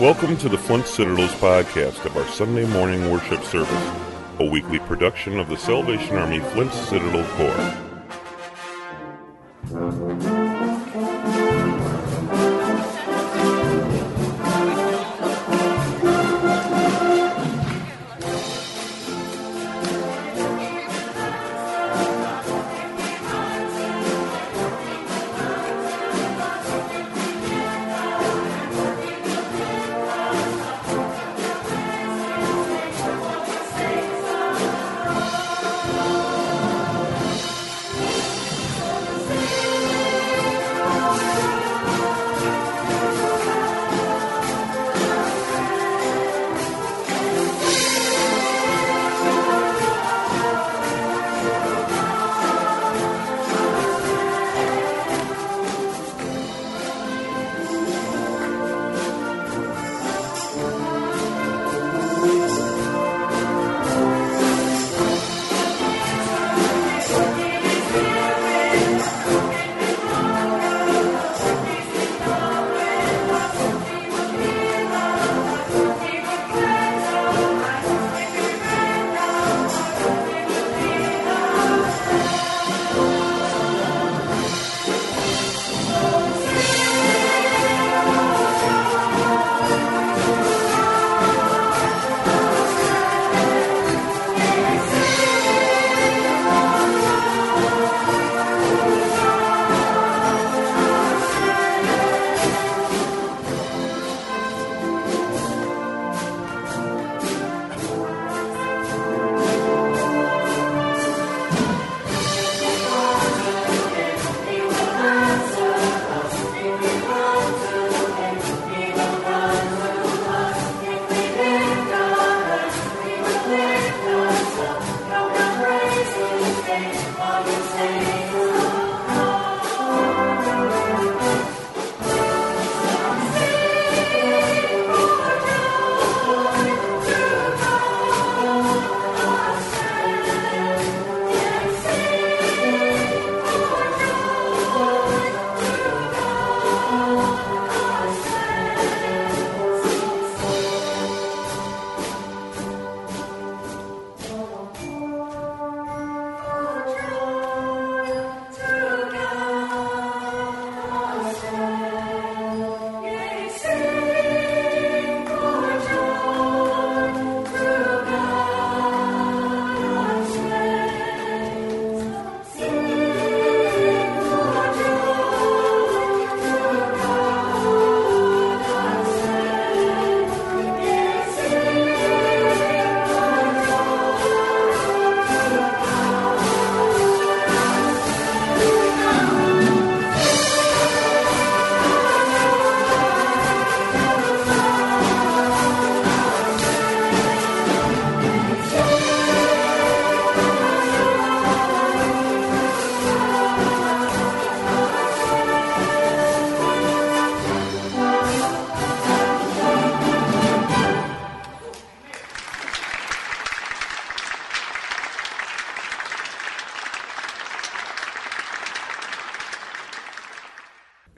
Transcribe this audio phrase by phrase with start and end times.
[0.00, 3.96] Welcome to the Flint Citadel's podcast of our Sunday morning worship service,
[4.38, 7.26] a weekly production of the Salvation Army Flint Citadel
[9.70, 10.07] Corps.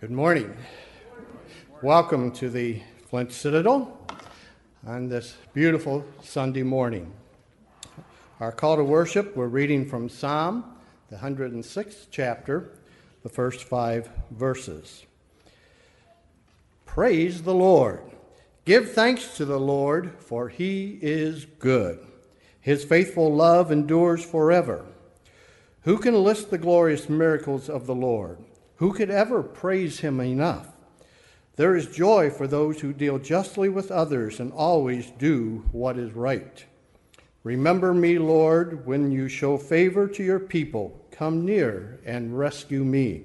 [0.00, 0.56] Good morning.
[1.82, 2.80] Welcome to the
[3.10, 3.98] Flint Citadel
[4.86, 7.12] on this beautiful Sunday morning.
[8.40, 10.64] Our call to worship, we're reading from Psalm,
[11.10, 12.78] the 106th chapter,
[13.22, 15.04] the first five verses.
[16.86, 18.00] Praise the Lord.
[18.64, 21.98] Give thanks to the Lord, for he is good.
[22.58, 24.86] His faithful love endures forever.
[25.82, 28.38] Who can list the glorious miracles of the Lord?
[28.80, 30.68] Who could ever praise him enough?
[31.56, 36.14] There is joy for those who deal justly with others and always do what is
[36.14, 36.64] right.
[37.44, 40.98] Remember me, Lord, when you show favor to your people.
[41.10, 43.24] Come near and rescue me.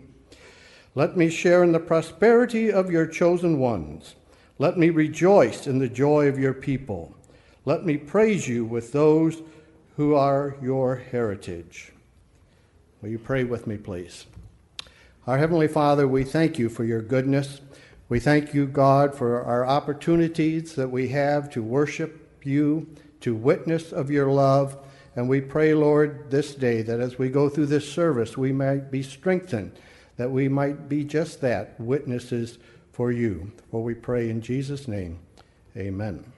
[0.94, 4.16] Let me share in the prosperity of your chosen ones.
[4.60, 7.16] Let me rejoice in the joy of your people.
[7.63, 9.42] Let me praise you with those
[9.96, 11.94] who are your heritage.
[13.02, 14.25] Will you pray with me, please?
[15.27, 17.60] Our Heavenly Father, we thank you for your goodness.
[18.10, 22.86] We thank you, God, for our opportunities that we have to worship you,
[23.22, 24.77] to witness of your love.
[25.16, 28.92] And we pray, Lord, this day that as we go through this service, we might
[28.92, 29.72] be strengthened,
[30.18, 32.60] that we might be just that, witnesses
[32.92, 33.51] for you.
[33.71, 35.18] For we pray in Jesus' name.
[35.75, 36.35] Amen.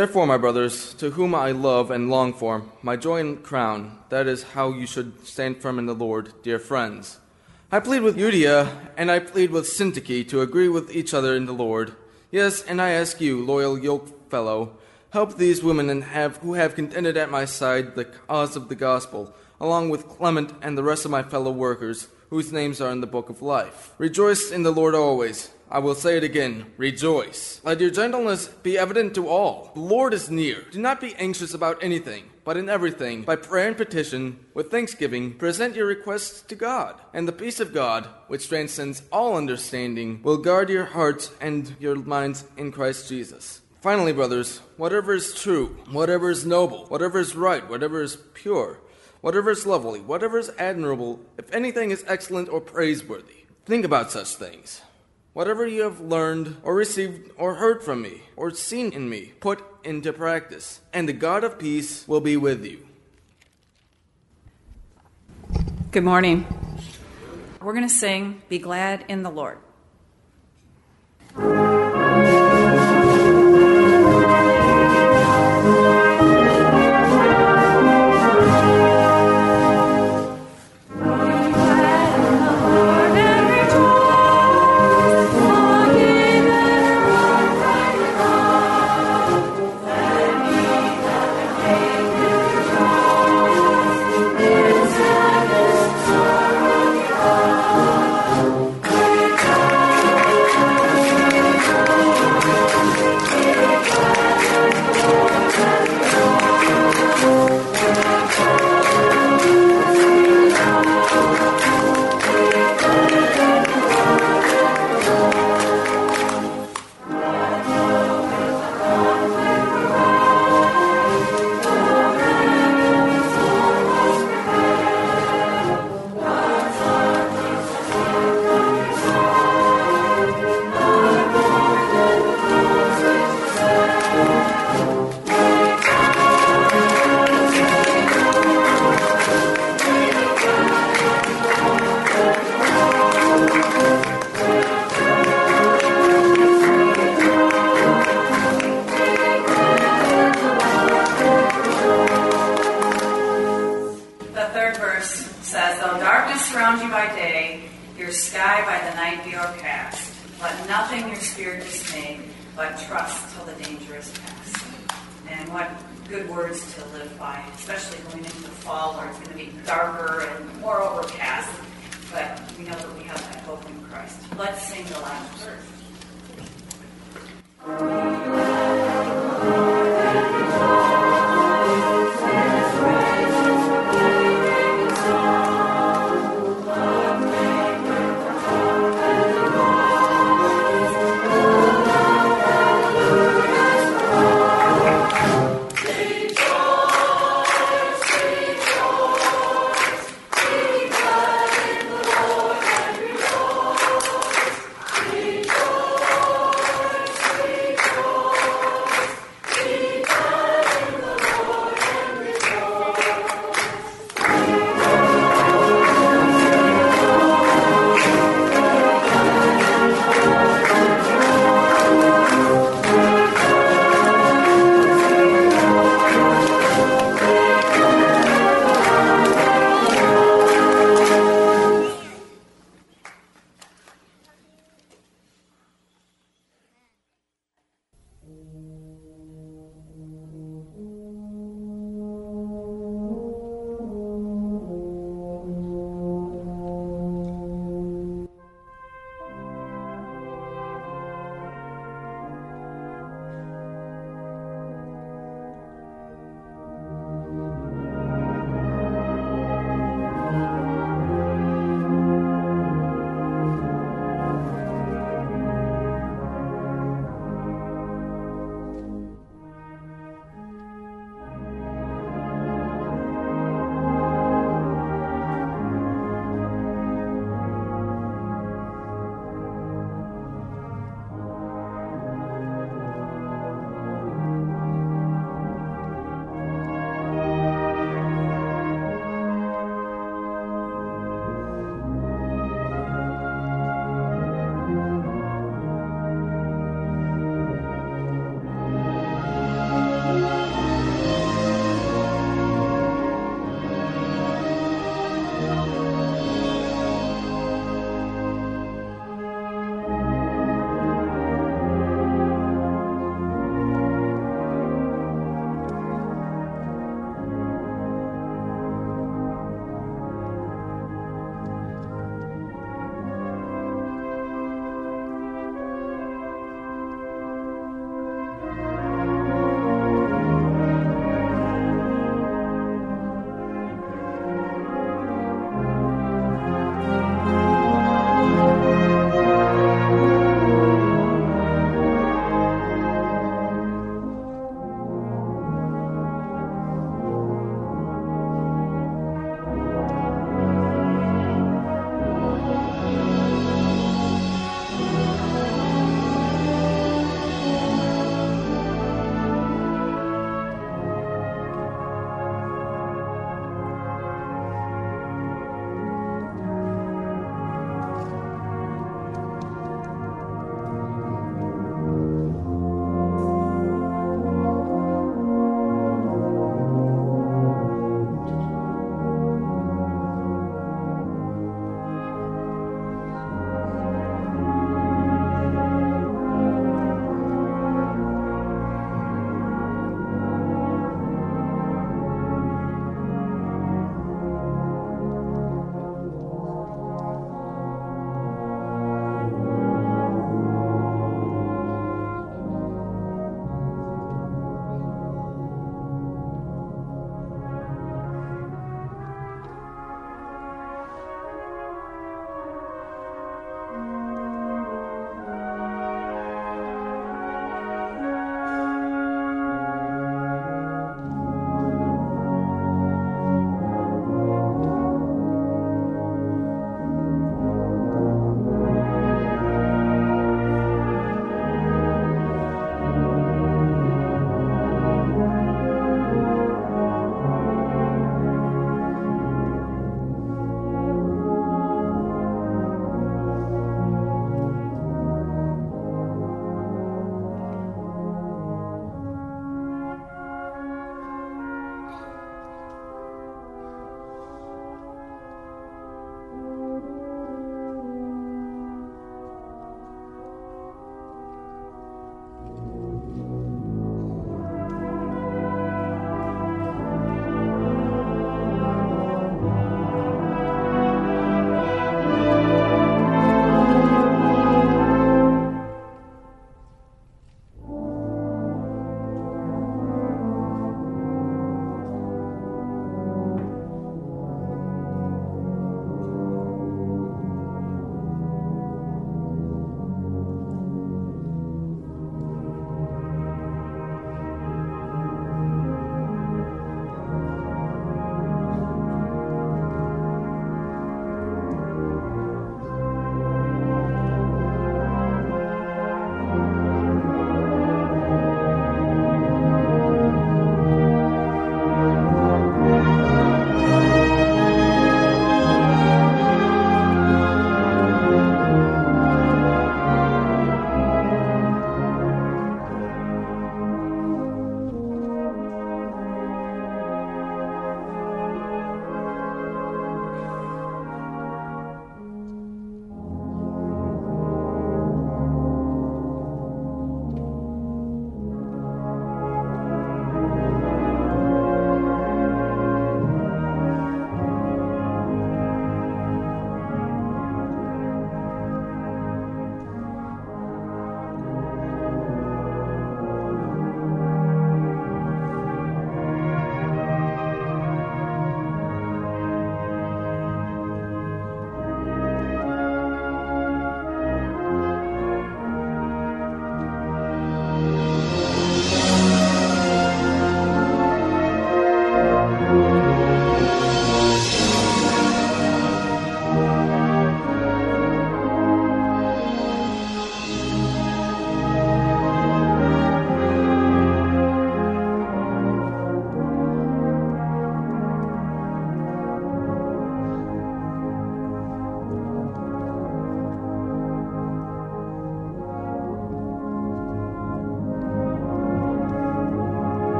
[0.00, 4.26] Therefore, my brothers, to whom I love and long for, my joy and crown, that
[4.26, 7.18] is how you should stand firm in the Lord, dear friends.
[7.70, 11.44] I plead with Euodia and I plead with Syntyche to agree with each other in
[11.44, 11.92] the Lord.
[12.30, 14.78] Yes, and I ask you, loyal yoke fellow,
[15.10, 18.74] help these women and have, who have contended at my side the cause of the
[18.74, 23.02] gospel, along with Clement and the rest of my fellow workers, whose names are in
[23.02, 23.92] the book of life.
[23.98, 25.50] Rejoice in the Lord always.
[25.72, 27.60] I will say it again rejoice.
[27.62, 29.70] Let your gentleness be evident to all.
[29.74, 30.64] The Lord is near.
[30.72, 35.34] Do not be anxious about anything, but in everything, by prayer and petition, with thanksgiving,
[35.34, 37.00] present your requests to God.
[37.14, 41.94] And the peace of God, which transcends all understanding, will guard your hearts and your
[41.94, 43.60] minds in Christ Jesus.
[43.80, 48.80] Finally, brothers, whatever is true, whatever is noble, whatever is right, whatever is pure,
[49.20, 54.34] whatever is lovely, whatever is admirable, if anything is excellent or praiseworthy, think about such
[54.34, 54.82] things.
[55.32, 59.62] Whatever you have learned or received or heard from me or seen in me, put
[59.84, 62.86] into practice, and the God of peace will be with you.
[65.92, 66.46] Good morning.
[67.60, 69.58] We're going to sing Be Glad in the Lord.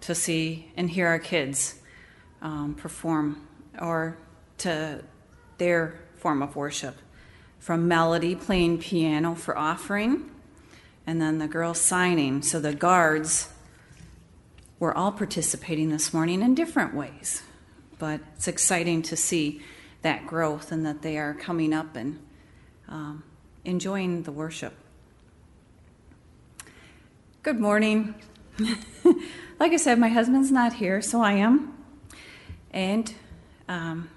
[0.00, 1.80] To see and hear our kids
[2.42, 3.46] um, perform
[3.80, 4.16] or
[4.58, 5.02] to
[5.58, 6.96] their form of worship.
[7.58, 10.30] From Melody playing piano for offering,
[11.06, 12.42] and then the girls signing.
[12.42, 13.48] So the guards
[14.78, 17.42] were all participating this morning in different ways.
[17.98, 19.62] But it's exciting to see
[20.02, 22.18] that growth and that they are coming up and
[22.88, 23.24] um,
[23.64, 24.74] enjoying the worship.
[27.42, 28.14] Good morning.
[29.58, 31.74] like I said, my husband's not here, so I am.
[32.70, 33.12] And
[33.68, 34.08] um,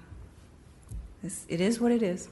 [1.22, 2.28] it is what it is.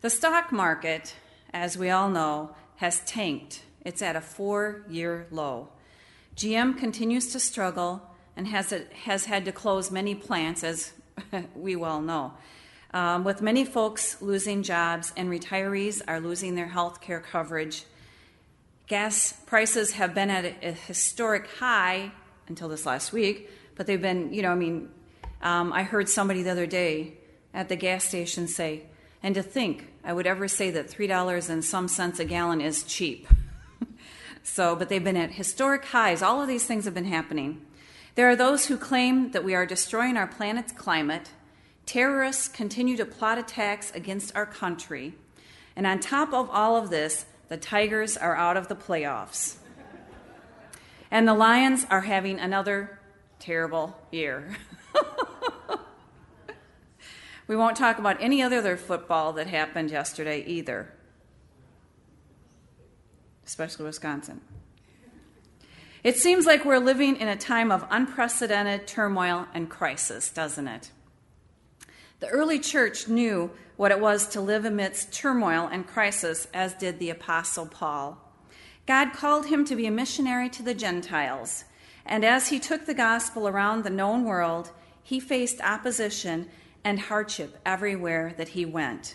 [0.00, 1.14] The stock market,
[1.52, 3.62] as we all know, has tanked.
[3.84, 5.68] It's at a four year low.
[6.36, 8.02] GM continues to struggle
[8.36, 10.92] and has, a, has had to close many plants, as
[11.54, 12.32] we well know.
[12.94, 17.84] Um, with many folks losing jobs and retirees are losing their health care coverage
[18.88, 22.10] Gas prices have been at a historic high
[22.46, 24.88] until this last week, but they've been, you know, I mean,
[25.42, 27.18] um, I heard somebody the other day
[27.52, 28.84] at the gas station say,
[29.22, 32.82] and to think I would ever say that $3 and some cents a gallon is
[32.82, 33.28] cheap.
[34.42, 36.22] so, but they've been at historic highs.
[36.22, 37.60] All of these things have been happening.
[38.14, 41.30] There are those who claim that we are destroying our planet's climate.
[41.84, 45.12] Terrorists continue to plot attacks against our country.
[45.76, 49.56] And on top of all of this, the Tigers are out of the playoffs.
[51.10, 52.98] And the Lions are having another
[53.38, 54.56] terrible year.
[57.46, 60.92] we won't talk about any other football that happened yesterday either.
[63.46, 64.42] especially Wisconsin.
[66.04, 70.90] It seems like we're living in a time of unprecedented turmoil and crisis, doesn't it?
[72.20, 76.98] The early church knew what it was to live amidst turmoil and crisis, as did
[76.98, 78.18] the Apostle Paul.
[78.86, 81.64] God called him to be a missionary to the Gentiles,
[82.04, 86.48] and as he took the gospel around the known world, he faced opposition
[86.82, 89.14] and hardship everywhere that he went.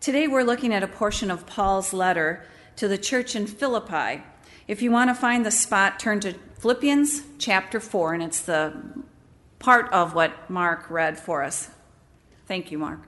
[0.00, 2.44] Today, we're looking at a portion of Paul's letter
[2.76, 4.22] to the church in Philippi.
[4.68, 9.02] If you want to find the spot, turn to Philippians chapter 4, and it's the
[9.58, 11.70] part of what Mark read for us.
[12.46, 13.00] Thank you, Mark.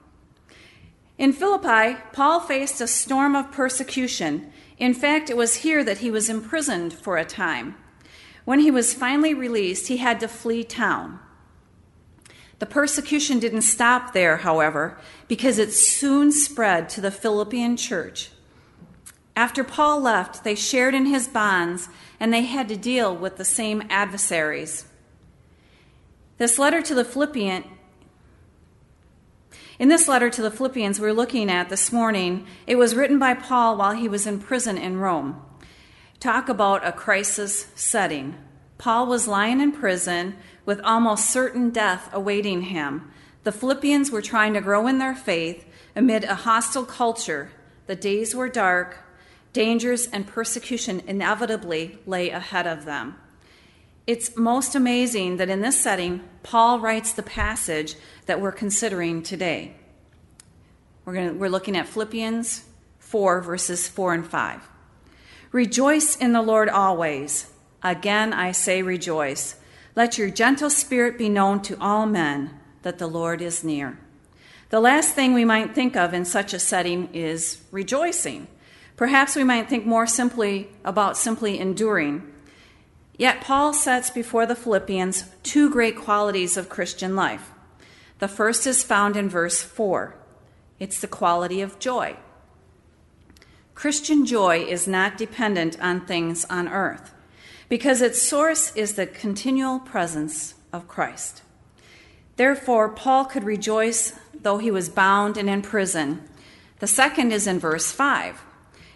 [1.17, 4.53] In Philippi, Paul faced a storm of persecution.
[4.79, 7.77] In fact, it was here that he was imprisoned for a time.
[8.45, 11.19] When he was finally released, he had to flee town.
[12.61, 14.99] The persecution didn't stop there, however,
[15.29, 18.31] because it soon spread to the Philippian church.
[19.37, 23.45] After Paul left, they shared in his bonds and they had to deal with the
[23.45, 24.87] same adversaries.
[26.39, 27.65] This letter to the Philippian
[29.79, 33.35] in this letter to the Philippians we're looking at this morning, it was written by
[33.35, 35.41] Paul while he was in prison in Rome.
[36.19, 38.37] Talk about a crisis setting.
[38.77, 40.35] Paul was lying in prison
[40.67, 43.11] with almost certain death awaiting him.
[43.45, 45.65] The Philippians were trying to grow in their faith
[45.95, 47.53] amid a hostile culture.
[47.87, 48.99] The days were dark,
[49.53, 53.17] dangers and persecution inevitably lay ahead of them.
[54.09, 57.95] It's most amazing that in this setting, Paul writes the passage
[58.29, 59.73] that we're considering today.
[61.07, 62.63] We're, to, we're looking at Philippians
[62.99, 64.69] 4, verses 4 and 5.
[65.51, 67.51] Rejoice in the Lord always.
[67.83, 69.57] Again, I say rejoice.
[69.97, 72.51] Let your gentle spirit be known to all men
[72.83, 73.99] that the Lord is near.
[74.69, 78.47] The last thing we might think of in such a setting is rejoicing.
[78.97, 82.31] Perhaps we might think more simply about simply enduring.
[83.17, 87.53] Yet Paul sets before the Philippians two great qualities of Christian life.
[88.19, 90.15] The first is found in verse 4
[90.79, 92.17] it's the quality of joy.
[93.75, 97.13] Christian joy is not dependent on things on earth
[97.69, 101.43] because its source is the continual presence of Christ.
[102.37, 106.29] Therefore, Paul could rejoice though he was bound and in prison.
[106.79, 108.43] The second is in verse 5.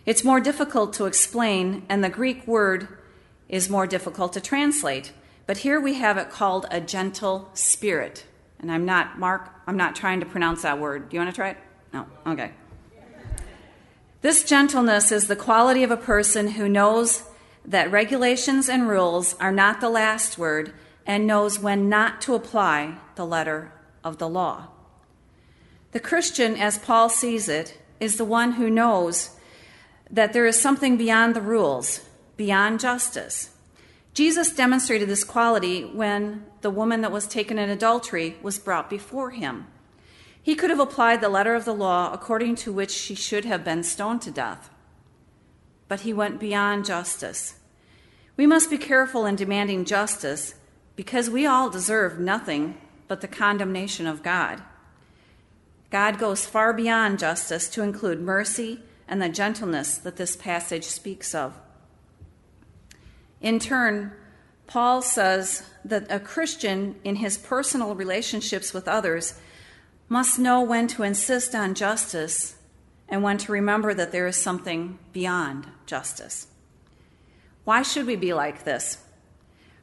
[0.06, 2.88] It's more difficult to explain, and the Greek word
[3.48, 5.12] is more difficult to translate.
[5.46, 8.24] But here we have it called a gentle spirit.
[8.62, 11.09] And I'm not, Mark, I'm not trying to pronounce that word.
[11.09, 11.59] Do you want to try it?
[11.92, 12.07] No?
[12.27, 12.53] Okay.
[14.22, 17.25] This gentleness is the quality of a person who knows
[17.64, 20.72] that regulations and rules are not the last word
[21.05, 23.72] and knows when not to apply the letter
[24.05, 24.68] of the law.
[25.90, 29.37] The Christian, as Paul sees it, is the one who knows
[30.11, 32.01] that there is something beyond the rules,
[32.37, 33.51] beyond justice.
[34.14, 39.31] Jesus demonstrated this quality when the woman that was taken in adultery was brought before
[39.31, 39.66] him.
[40.42, 43.64] He could have applied the letter of the law according to which she should have
[43.64, 44.68] been stoned to death.
[45.88, 47.55] But he went beyond justice.
[48.37, 50.57] We must be careful in demanding justice
[50.96, 54.62] because we all deserve nothing but the condemnation of God.
[55.90, 61.35] God goes far beyond justice to include mercy and the gentleness that this passage speaks
[61.35, 61.59] of.
[63.42, 64.12] In turn,
[64.68, 69.35] Paul says that a Christian in his personal relationships with others
[70.09, 72.55] must know when to insist on justice
[73.09, 76.46] and when to remember that there is something beyond justice.
[77.64, 78.98] Why should we be like this?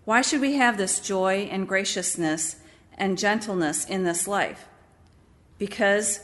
[0.05, 2.55] Why should we have this joy and graciousness
[2.97, 4.65] and gentleness in this life?
[5.57, 6.21] Because,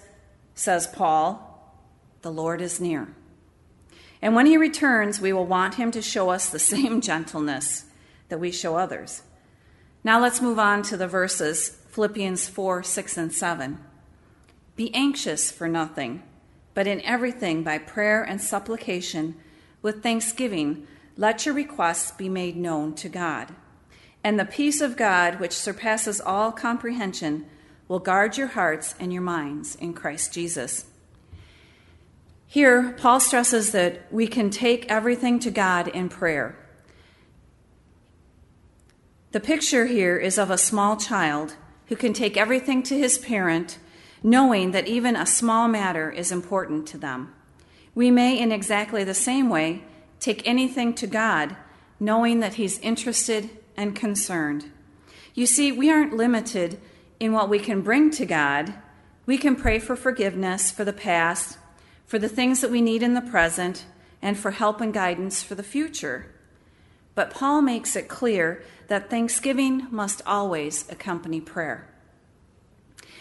[0.56, 1.74] says Paul,
[2.22, 3.14] the Lord is near.
[4.22, 7.86] And when he returns, we will want him to show us the same gentleness
[8.30, 9.22] that we show others.
[10.04, 13.80] Now let's move on to the verses Philippians 4 6 and 7.
[14.76, 16.22] Be anxious for nothing,
[16.74, 19.36] but in everything by prayer and supplication,
[19.82, 20.86] with thanksgiving,
[21.18, 23.56] let your requests be made known to God.
[24.24, 27.46] And the peace of God, which surpasses all comprehension,
[27.88, 30.86] will guard your hearts and your minds in Christ Jesus.
[32.48, 36.58] Here, Paul stresses that we can take everything to God in prayer.
[39.32, 41.56] The picture here is of a small child
[41.88, 43.78] who can take everything to his parent,
[44.24, 47.34] knowing that even a small matter is important to them.
[47.94, 49.84] We may, in exactly the same way,
[50.20, 51.56] take anything to God,
[52.00, 54.72] knowing that He's interested and concerned.
[55.34, 56.80] You see, we aren't limited
[57.20, 58.74] in what we can bring to God.
[59.26, 61.58] We can pray for forgiveness for the past
[62.06, 63.86] for the things that we need in the present,
[64.22, 66.28] and for help and guidance for the future.
[67.14, 71.88] But Paul makes it clear that thanksgiving must always accompany prayer.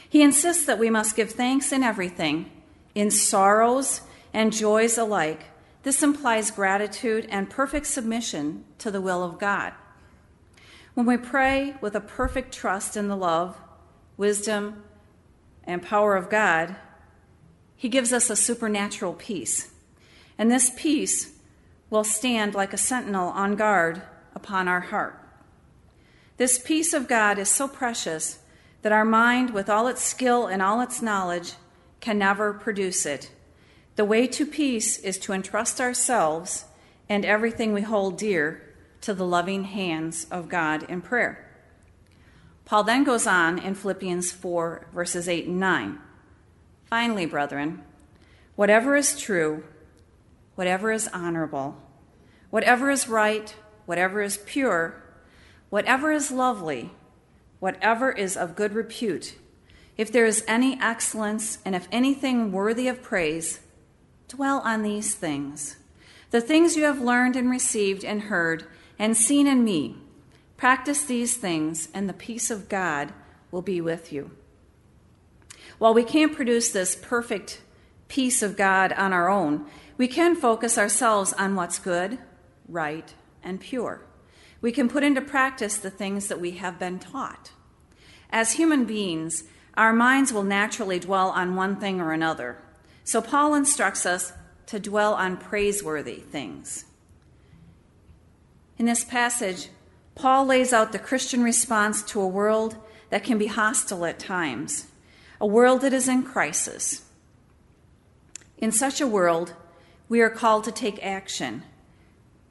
[0.09, 2.51] He insists that we must give thanks in everything,
[2.95, 5.45] in sorrows and joys alike.
[5.83, 9.73] This implies gratitude and perfect submission to the will of God.
[10.95, 13.57] When we pray with a perfect trust in the love,
[14.17, 14.85] wisdom,
[15.65, 16.77] and power of God,
[17.85, 19.71] He gives us a supernatural peace.
[20.39, 21.33] And this peace
[21.91, 24.01] will stand like a sentinel on guard
[24.35, 25.21] upon our heart.
[26.39, 28.39] This peace of God is so precious
[28.81, 31.53] that our mind, with all its skill and all its knowledge,
[32.01, 33.31] can never produce it.
[33.97, 36.65] The way to peace is to entrust ourselves
[37.07, 38.63] and everything we hold dear
[39.03, 41.47] to the loving hands of God in prayer.
[42.65, 45.99] Paul then goes on in Philippians 4, verses 8 and 9.
[46.91, 47.83] Finally, brethren,
[48.57, 49.65] whatever is true,
[50.55, 51.77] whatever is honorable,
[52.51, 53.55] whatever is right,
[53.87, 55.03] whatever is pure,
[55.71, 56.93] whatever is lovely,
[57.59, 59.37] whatever is of good repute,
[59.97, 63.61] if there is any excellence and if anything worthy of praise,
[64.29, 65.77] dwell on these things.
[66.31, 68.65] The things you have learned and received and heard
[68.99, 69.97] and seen in me,
[70.57, 73.13] practice these things, and the peace of God
[73.51, 74.31] will be with you.
[75.79, 77.61] While we can't produce this perfect
[78.09, 82.19] peace of God on our own, we can focus ourselves on what's good,
[82.69, 84.03] right, and pure.
[84.61, 87.53] We can put into practice the things that we have been taught.
[88.31, 89.45] As human beings,
[89.77, 92.59] our minds will naturally dwell on one thing or another.
[93.05, 94.33] So Paul instructs us
[94.67, 96.87] to dwell on praiseworthy things.
[98.79, 99.69] In this passage,
[100.15, 102.77] Paul lays out the Christian response to a world
[103.11, 104.87] that can be hostile at times,
[105.41, 107.05] a world that is in crisis.
[108.59, 109.55] In such a world,
[110.09, 111.65] we are called to take action.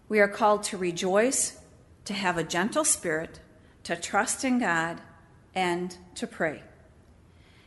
[0.10, 1.60] We are called to rejoice,
[2.06, 3.40] to have a gentle spirit,
[3.84, 5.02] to trust in God,
[5.56, 6.64] and to pray.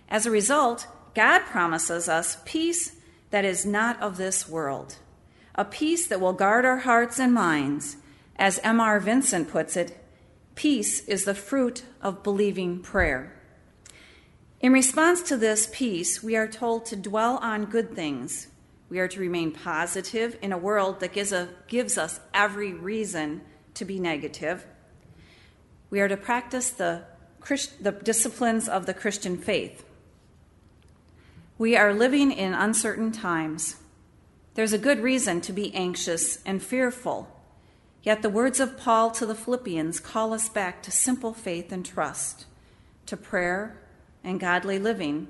[0.08, 2.96] As a result, God promises us peace
[3.30, 4.96] that is not of this world,
[5.54, 7.96] a peace that will guard our hearts and minds.
[8.36, 9.00] As M.R.
[9.00, 9.98] Vincent puts it,
[10.54, 13.35] peace is the fruit of believing prayer.
[14.60, 18.48] In response to this peace, we are told to dwell on good things
[18.88, 23.40] we are to remain positive in a world that gives, a, gives us every reason
[23.74, 24.64] to be negative.
[25.90, 27.02] We are to practice the,
[27.40, 29.84] Christ, the disciplines of the Christian faith.
[31.58, 33.76] We are living in uncertain times.
[34.54, 37.28] There's a good reason to be anxious and fearful.
[38.02, 41.84] Yet the words of Paul to the Philippians call us back to simple faith and
[41.84, 42.46] trust,
[43.06, 43.80] to prayer
[44.26, 45.28] and godly living.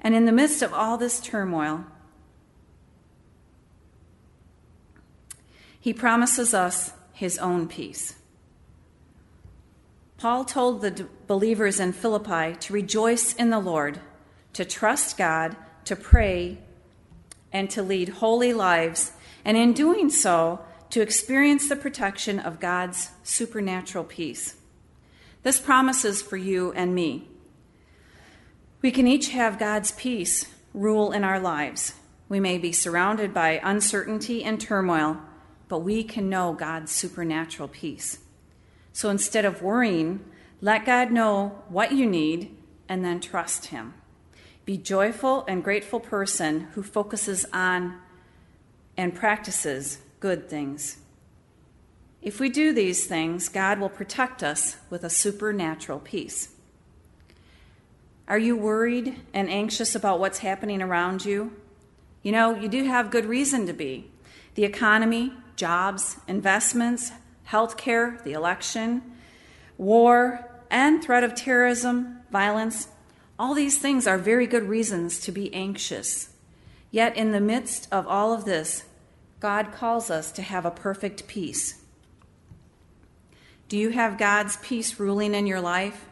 [0.00, 1.84] And in the midst of all this turmoil,
[5.86, 8.16] He promises us his own peace.
[10.18, 14.00] Paul told the believers in Philippi to rejoice in the Lord,
[14.54, 16.58] to trust God, to pray,
[17.52, 19.12] and to lead holy lives,
[19.44, 20.58] and in doing so,
[20.90, 24.56] to experience the protection of God's supernatural peace.
[25.44, 27.28] This promises for you and me.
[28.86, 31.94] We can each have God's peace rule in our lives.
[32.28, 35.20] We may be surrounded by uncertainty and turmoil,
[35.66, 38.20] but we can know God's supernatural peace.
[38.92, 40.24] So instead of worrying,
[40.60, 42.56] let God know what you need
[42.88, 43.92] and then trust Him.
[44.64, 47.98] Be joyful and grateful person who focuses on
[48.96, 50.98] and practices good things.
[52.22, 56.52] If we do these things, God will protect us with a supernatural peace.
[58.28, 61.52] Are you worried and anxious about what's happening around you?
[62.22, 64.10] You know, you do have good reason to be.
[64.54, 67.12] The economy, jobs, investments,
[67.44, 69.02] health care, the election,
[69.78, 72.88] war, and threat of terrorism, violence,
[73.38, 76.30] all these things are very good reasons to be anxious.
[76.90, 78.84] Yet, in the midst of all of this,
[79.38, 81.82] God calls us to have a perfect peace.
[83.68, 86.06] Do you have God's peace ruling in your life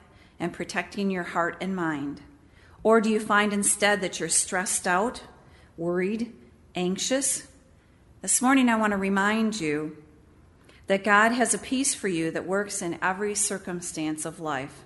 [0.45, 2.21] and protecting your heart and mind?
[2.83, 5.23] Or do you find instead that you're stressed out,
[5.77, 6.33] worried,
[6.75, 7.49] anxious,
[8.21, 9.97] this morning, I want to remind you
[10.87, 14.85] that God has a peace for you that works in every circumstance of life,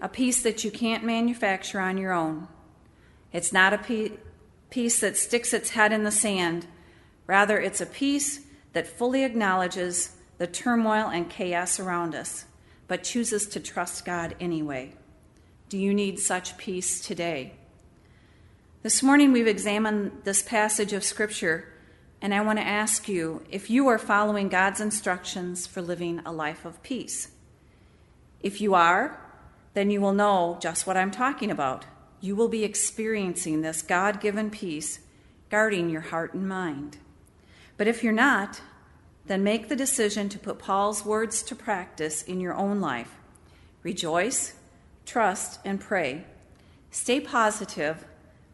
[0.00, 2.48] a peace that you can't manufacture on your own.
[3.32, 4.10] It's not a
[4.70, 6.66] peace that sticks its head in the sand.
[7.26, 8.40] Rather, it's a peace
[8.72, 12.44] that fully acknowledges the turmoil and chaos around us,
[12.86, 14.94] but chooses to trust God anyway.
[15.68, 17.54] Do you need such peace today?
[18.82, 21.68] This morning, we've examined this passage of Scripture
[22.20, 26.32] And I want to ask you if you are following God's instructions for living a
[26.32, 27.28] life of peace.
[28.40, 29.20] If you are,
[29.74, 31.84] then you will know just what I'm talking about.
[32.20, 35.00] You will be experiencing this God given peace
[35.50, 36.96] guarding your heart and mind.
[37.76, 38.62] But if you're not,
[39.26, 43.14] then make the decision to put Paul's words to practice in your own life.
[43.82, 44.54] Rejoice,
[45.06, 46.24] trust, and pray.
[46.90, 48.04] Stay positive,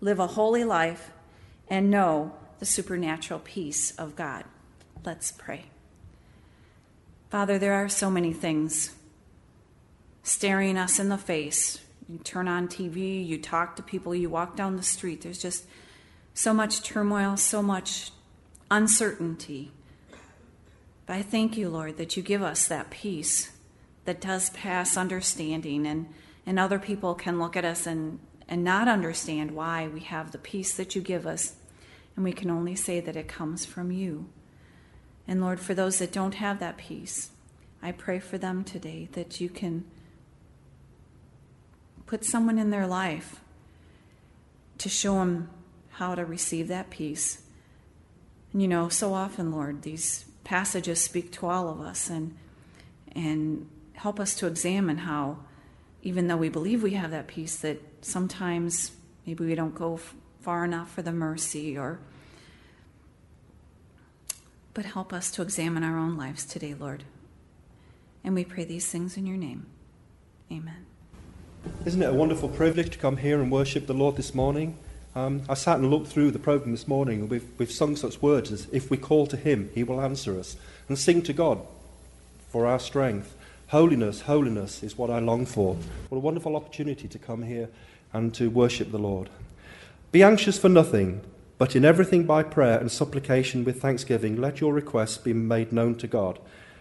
[0.00, 1.10] live a holy life,
[1.68, 4.44] and know the supernatural peace of God.
[5.04, 5.66] Let's pray.
[7.30, 8.94] Father, there are so many things
[10.22, 11.80] staring us in the face.
[12.08, 15.22] You turn on TV, you talk to people, you walk down the street.
[15.22, 15.64] There's just
[16.34, 18.10] so much turmoil, so much
[18.70, 19.70] uncertainty.
[21.10, 23.50] But I thank you, Lord, that you give us that peace
[24.04, 26.06] that does pass understanding, and,
[26.46, 30.38] and other people can look at us and, and not understand why we have the
[30.38, 31.56] peace that you give us.
[32.14, 34.28] And we can only say that it comes from you.
[35.26, 37.30] And Lord, for those that don't have that peace,
[37.82, 39.86] I pray for them today that you can
[42.06, 43.40] put someone in their life
[44.78, 45.50] to show them
[45.88, 47.42] how to receive that peace.
[48.52, 52.36] And you know, so often, Lord, these passages speak to all of us and
[53.12, 55.38] and help us to examine how,
[56.02, 58.90] even though we believe we have that peace, that sometimes
[59.24, 60.00] maybe we don't go
[60.40, 62.00] far enough for the mercy or
[64.74, 67.04] but help us to examine our own lives today, Lord.
[68.24, 69.66] And we pray these things in your name.
[70.50, 70.84] Amen.
[71.84, 74.76] Isn't it a wonderful privilege to come here and worship the Lord this morning?
[75.14, 78.22] Um, I sat and looked through the program this morning, and we've, we've sung such
[78.22, 80.56] words as, If we call to Him, He will answer us,
[80.88, 81.60] and sing to God
[82.48, 83.34] for our strength.
[83.68, 85.76] Holiness, holiness is what I long for.
[86.08, 87.68] What a wonderful opportunity to come here
[88.12, 89.30] and to worship the Lord.
[90.12, 91.22] Be anxious for nothing,
[91.58, 95.94] but in everything by prayer and supplication with thanksgiving, let your requests be made known
[95.96, 96.38] to God.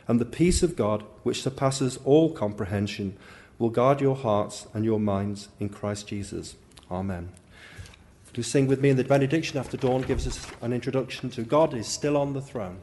[0.07, 3.15] And the peace of God, which surpasses all comprehension,
[3.59, 6.55] will guard your hearts and your minds in Christ Jesus.
[6.89, 7.29] Amen.
[8.33, 11.73] Do sing with me in the benediction after dawn gives us an introduction to God
[11.73, 12.79] is still on the throne.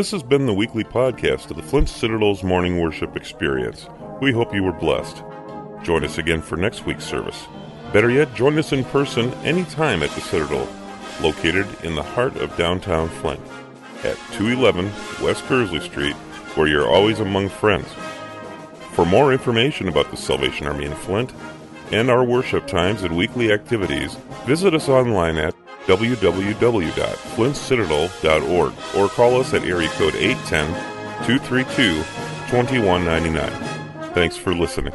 [0.00, 3.86] This has been the weekly podcast of the Flint Citadel's Morning Worship Experience.
[4.22, 5.22] We hope you were blessed.
[5.82, 7.46] Join us again for next week's service.
[7.92, 10.66] Better yet, join us in person anytime at the Citadel,
[11.20, 13.42] located in the heart of downtown Flint,
[14.02, 14.86] at 211
[15.22, 16.16] West Kearsley Street,
[16.56, 17.88] where you're always among friends.
[18.92, 21.30] For more information about the Salvation Army in Flint
[21.92, 24.14] and our worship times and weekly activities,
[24.46, 25.54] visit us online at
[25.86, 30.66] www.flintcitadel.org or call us at area code 810
[31.26, 32.02] 232
[32.50, 33.50] 2199.
[34.14, 34.92] Thanks for listening.